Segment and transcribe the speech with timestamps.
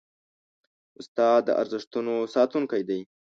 [0.99, 2.99] استاد د ارزښتونو ساتونکی دی.